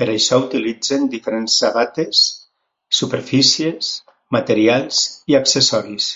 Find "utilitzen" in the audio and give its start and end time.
0.44-1.04